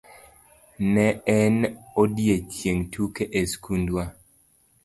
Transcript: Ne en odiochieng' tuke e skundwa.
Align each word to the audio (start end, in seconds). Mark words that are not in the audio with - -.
Ne 0.95 1.03
en 1.33 1.59
odiochieng' 2.05 2.83
tuke 2.97 3.23
e 3.43 3.47
skundwa. 3.53 4.05